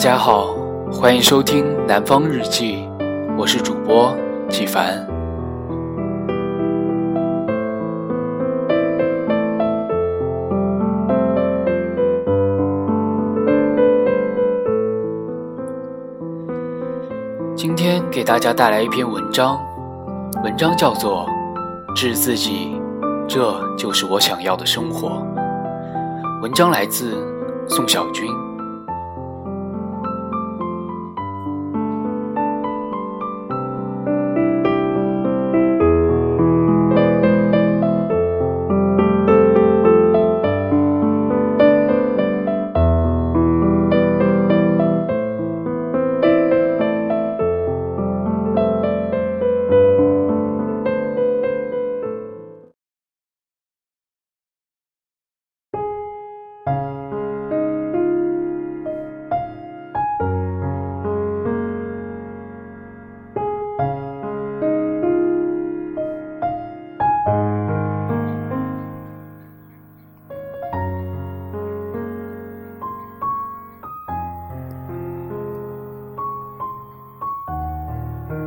[0.00, 0.56] 大家好，
[0.90, 2.88] 欢迎收听《南方日记》，
[3.36, 4.16] 我是主播
[4.48, 5.06] 纪凡。
[17.54, 19.60] 今天给大家带来一篇文章，
[20.42, 21.26] 文章叫做
[21.94, 22.80] 《治自己》，
[23.28, 25.22] 这就是我想要的生活。
[26.40, 27.22] 文章来自
[27.68, 28.49] 宋小军。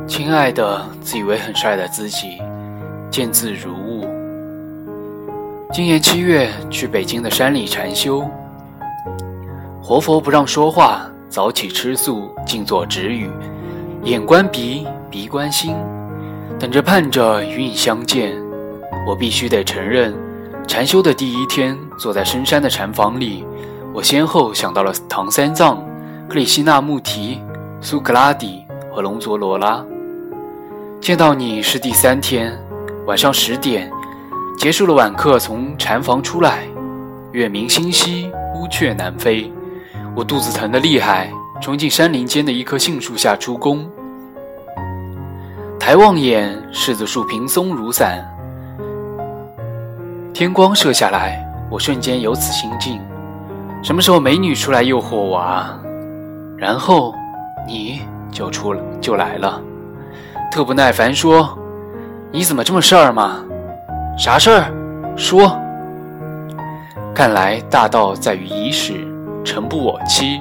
[0.06, 2.38] 亲爱的，自以为很帅的自己，
[3.10, 4.06] 见字如晤。
[5.72, 8.22] 今年七月去北京的山里禅修，
[9.82, 13.30] 活佛不让说话，早起吃素，静坐止语，
[14.02, 15.74] 眼观鼻，鼻观心，
[16.60, 18.36] 等着盼着与你相见。
[19.08, 20.14] 我必须得承认，
[20.68, 23.44] 禅修的第一天，坐在深山的禅房里，
[23.92, 25.82] 我先后想到了唐三藏、
[26.28, 27.40] 克里希那穆提、
[27.80, 29.82] 苏格拉底和龙佐罗拉。
[31.04, 32.58] 见到你是第三天，
[33.04, 33.92] 晚上十点，
[34.56, 36.60] 结束了晚课，从禅房出来，
[37.32, 39.52] 月明星稀，乌鹊南飞，
[40.16, 43.86] 我肚子疼得厉害，冲进山林间的一棵杏树下出宫。
[45.78, 48.26] 抬望眼，柿子树平松如伞，
[50.32, 52.98] 天光射下来，我瞬间有此心境：
[53.82, 55.78] 什么时候美女出来诱惑我啊？
[56.56, 57.14] 然后
[57.68, 58.00] 你
[58.32, 59.60] 就出，就来了。
[60.54, 61.58] 特不耐烦说
[62.30, 63.44] ：“你怎么这么事儿嘛？
[64.16, 64.72] 啥事儿？
[65.16, 65.58] 说。
[67.12, 69.04] 看来大道在于以始，
[69.44, 70.40] 诚不我欺。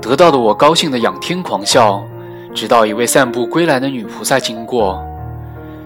[0.00, 2.00] 得到的我高兴的仰天狂笑，
[2.54, 5.04] 直到一位散步归来的女菩萨经过。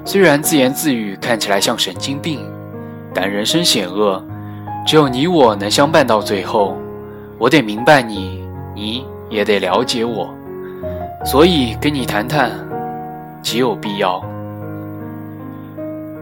[0.04, 2.46] 虽然自言自语看起来像神经病，
[3.14, 4.22] 但人生险恶，
[4.86, 6.76] 只有你我能相伴到最后。
[7.38, 10.28] 我得明白你，你也得了解我，
[11.24, 12.50] 所以跟你谈谈。”
[13.42, 14.22] 极有必要。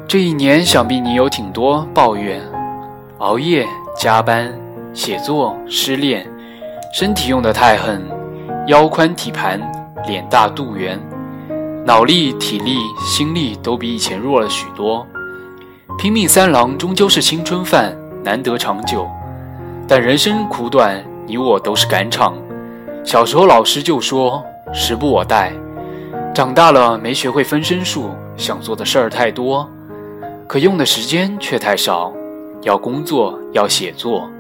[0.07, 2.41] 这一年，想必你有挺多抱怨：
[3.19, 4.53] 熬夜、加班、
[4.95, 6.27] 写作、失恋，
[6.95, 8.03] 身体用得太狠，
[8.67, 9.61] 腰宽体盘，
[10.07, 10.99] 脸大肚圆，
[11.85, 15.07] 脑力、体力、心力都比以前弱了许多。
[15.99, 19.07] 拼命三郎终究是青春饭，难得长久。
[19.87, 22.35] 但人生苦短，你我都是赶场。
[23.05, 24.43] 小时候老师就说
[24.73, 25.53] ：“时不我待。”
[26.39, 29.69] 长大了没学会分身术，想做的事儿太多，
[30.47, 32.13] 可用的时间却太少。
[32.63, 34.31] 要工作，要写作，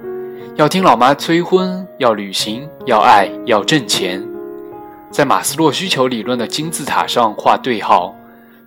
[0.54, 4.24] 要听老妈催婚，要旅行，要爱，要挣钱，
[5.10, 8.14] 在马斯洛需求理论的金字塔上画对号，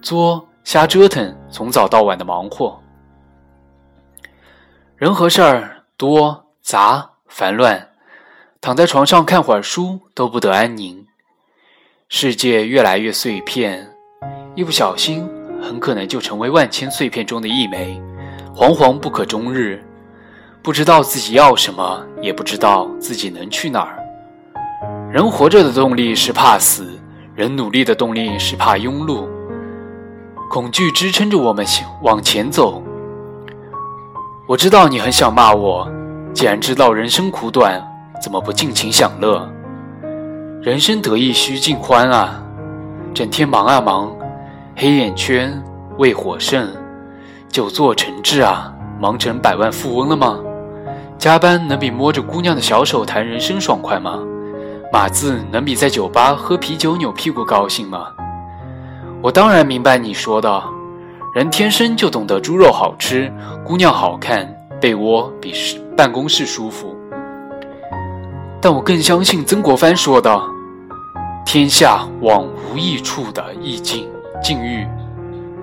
[0.02, 2.78] 作瞎折腾，从早到晚的忙活。
[4.98, 7.92] 人和事儿多杂烦乱，
[8.60, 11.08] 躺在床上看会儿书都不得安宁。
[12.14, 13.88] 世界越来越碎片，
[14.54, 15.26] 一不小心
[15.62, 18.02] 很可能就成为万千碎片中的一枚，
[18.54, 19.82] 惶惶不可终日。
[20.62, 23.98] 不知道自己要什么，也不知道自己能去哪儿。
[25.10, 26.86] 人活着的动力是怕死，
[27.34, 29.26] 人努力的动力是怕庸碌。
[30.50, 31.66] 恐惧支撑着我们
[32.04, 32.84] 往前走。
[34.50, 35.90] 我知道你很想骂我，
[36.34, 37.82] 既然知道人生苦短，
[38.22, 39.50] 怎么不尽情享乐？
[40.62, 42.40] 人生得意须尽欢啊！
[43.16, 44.16] 整天忙啊忙，
[44.76, 45.60] 黑眼圈
[45.98, 46.70] 为火盛，
[47.50, 50.40] 久坐成志啊，忙成百万富翁了吗？
[51.18, 54.20] 加班能比摸着姑娘的小手谈人生爽快吗？
[54.94, 58.10] 码字能比在酒吧喝啤酒扭屁股高兴吗？
[59.20, 60.64] 我当然明白你说的，
[61.34, 63.34] 人天生就懂得猪肉好吃，
[63.66, 64.48] 姑娘好看，
[64.80, 65.56] 被窝比
[65.98, 66.96] 办公室舒服。
[68.62, 70.42] 但我更相信曾国藩说的。
[71.44, 74.08] 天下往无益处的意境
[74.42, 74.88] 境遇，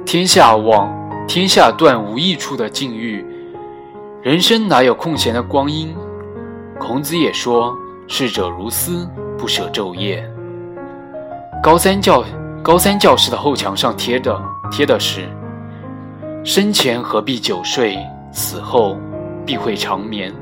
[0.04, 0.92] 天下往
[1.26, 3.24] 天下断无益处的境遇，
[4.20, 5.96] 人生哪有空闲的光阴？
[6.78, 7.74] 孔子也说
[8.06, 9.08] ：“逝者如斯，
[9.38, 10.22] 不舍昼夜。
[11.62, 12.22] 高三教
[12.62, 14.38] 高三教室的后墙上贴的
[14.70, 15.26] 贴的是：
[16.44, 17.98] 生前何必久睡，
[18.30, 18.98] 死后
[19.46, 20.34] 必会长眠。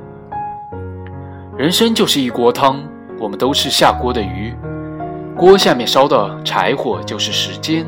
[1.56, 2.82] 人生就是一锅汤，
[3.18, 4.54] 我们都是下锅的鱼，
[5.34, 7.86] 锅下面烧的柴火就是时间，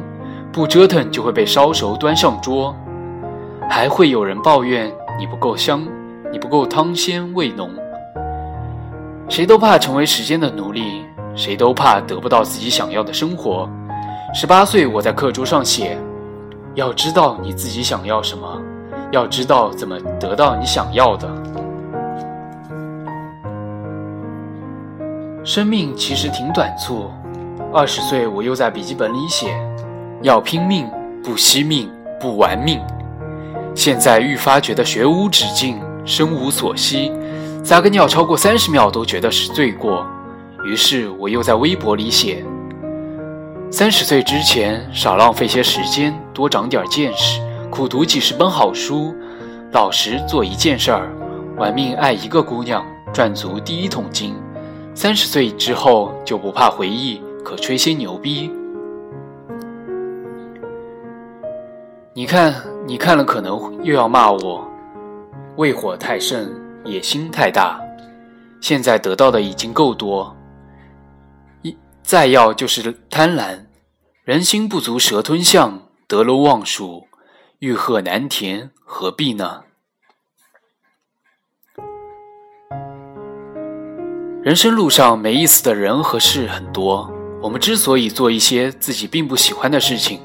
[0.50, 2.74] 不折腾就会被烧熟端上桌，
[3.68, 5.86] 还会有人抱怨你不够香，
[6.32, 7.68] 你不够汤鲜味浓。
[9.28, 11.04] 谁都怕成为时间的奴隶，
[11.34, 13.68] 谁都怕得不到自己想要的生活。
[14.32, 15.98] 十八岁，我在课桌上写：
[16.74, 18.62] 要知道你自己想要什么，
[19.12, 21.28] 要知道怎么得到你想要的。
[25.48, 27.10] 生命其实挺短促，
[27.72, 29.58] 二十岁，我又在笔记本里写：
[30.20, 30.86] 要拼命，
[31.24, 31.90] 不惜命，
[32.20, 32.78] 不玩命。
[33.74, 37.10] 现在愈发觉得学无止境，生无所惜。
[37.64, 40.06] 撒个尿超过三十秒都觉得是罪过，
[40.66, 42.44] 于是我又在微博里写：
[43.70, 47.40] 三十岁之前少浪费些时间，多长点见识，
[47.70, 49.14] 苦读几十本好书，
[49.72, 51.08] 老实做一件事儿，
[51.56, 52.84] 玩命爱一个姑娘，
[53.14, 54.34] 赚足第一桶金。
[55.00, 58.50] 三十岁之后就不怕回忆，可吹些牛逼。
[62.12, 62.52] 你看，
[62.84, 64.68] 你看了可能又要骂我，
[65.54, 66.52] 胃火太盛。
[66.84, 67.80] 野心太大，
[68.60, 70.34] 现在得到的已经够多，
[71.62, 73.66] 一再要就是贪婪。
[74.24, 77.06] 人心不足蛇吞象，得陇望蜀，
[77.60, 79.62] 欲壑难填，何必呢？
[84.48, 87.12] 人生路上没意思的人和事很多，
[87.42, 90.20] 我们之所以做一些自己并不喜欢的事情，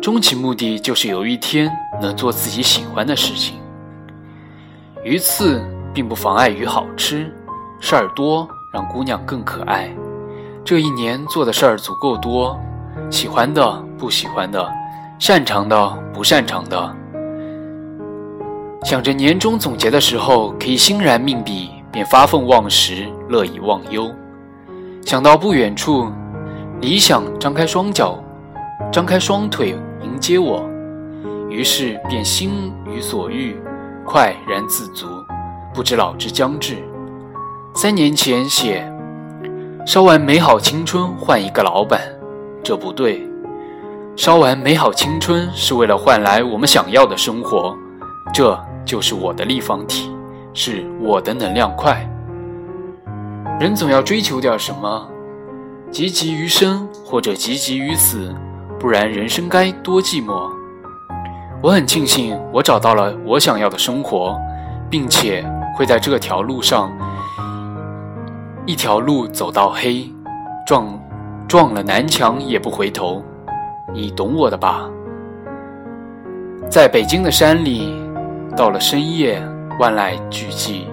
[0.00, 1.68] 终其目的就是有一天
[2.00, 3.56] 能做自己喜欢的事情。
[5.02, 5.60] 鱼刺
[5.92, 7.34] 并不妨碍鱼好吃，
[7.80, 9.90] 事儿多让姑娘更可爱。
[10.64, 12.56] 这一年做的事儿足够多，
[13.10, 14.72] 喜欢的、不喜欢的，
[15.18, 16.96] 擅长的、不擅长的。
[18.84, 24.10] 想着年终总结的时候可以欣然命笔，便发愤忘食，乐以忘忧。
[25.04, 26.10] 想到不远处，
[26.80, 28.18] 理想张开双脚，
[28.92, 30.68] 张开双腿迎接我，
[31.48, 33.56] 于是便心与所欲。
[34.06, 35.06] 快然自足，
[35.72, 36.76] 不知老之将至。
[37.74, 38.84] 三年前写，
[39.86, 42.00] 烧完美好青春换一个老板，
[42.62, 43.24] 这不对。
[44.16, 47.76] 烧完美好青春是为了换来我们想要的生活，
[48.34, 50.10] 这就是我的立方体，
[50.52, 52.06] 是我的能量块。
[53.58, 55.08] 人总要追求点什么，
[55.90, 58.34] 积极于生或者积极于死，
[58.78, 60.50] 不然人生该多寂寞。
[61.62, 64.38] 我很庆幸，我找到了我想要的生活，
[64.88, 65.44] 并且
[65.76, 66.90] 会在这条路上
[68.64, 70.10] 一条路走到黑，
[70.66, 70.98] 撞
[71.46, 73.22] 撞了南墙也不回头。
[73.92, 74.88] 你懂我的吧？
[76.70, 77.94] 在北京的山里，
[78.56, 79.42] 到了深夜，
[79.80, 80.84] 万籁俱寂，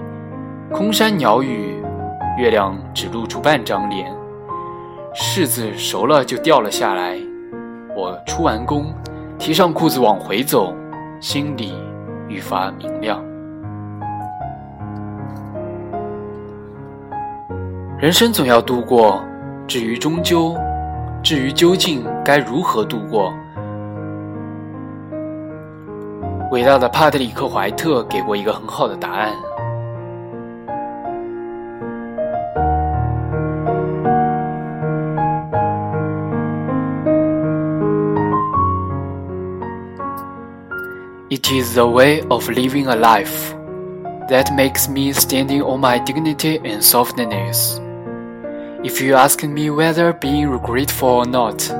[0.72, 1.74] 空山鸟语，
[2.38, 4.10] 月亮只露出半张脸，
[5.14, 7.18] 柿子熟了就掉了下来。
[7.94, 8.86] 我出完工。
[9.38, 10.74] 提上裤子往回走，
[11.20, 11.74] 心里
[12.28, 13.22] 愈发明亮。
[17.98, 19.22] 人生总要度过，
[19.66, 20.56] 至于终究，
[21.22, 23.32] 至于究竟该如何度过，
[26.57, 29.33] 伟大的帕特里克·怀特给过一个很好的答案。
[41.29, 43.55] It is the way of living a life
[44.29, 47.79] that makes me standing on my dignity and softness.
[48.83, 51.71] If you ask me whether being regretful or not,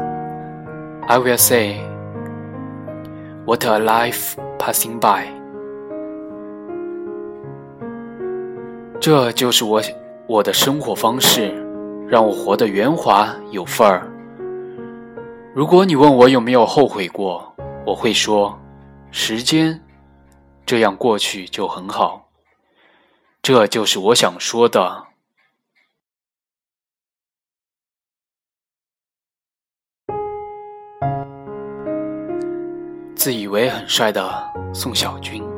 [1.07, 1.79] I will say,
[3.45, 5.26] What a life passing by.
[9.00, 9.80] 这就是我
[10.26, 11.54] 我的生活方式，
[12.06, 14.10] 让我活得圆滑有份儿。
[15.54, 17.54] 如果你问我有没有后悔过，
[17.86, 18.58] 我会说。
[19.10, 19.80] 时间
[20.66, 22.28] 这样过去就很好，
[23.40, 25.07] 这就是我想说的。
[33.28, 35.57] 自以为很帅的宋晓军。